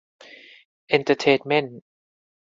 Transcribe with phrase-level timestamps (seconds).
[0.87, 1.79] เอ็นเตอร์เทนเมนต์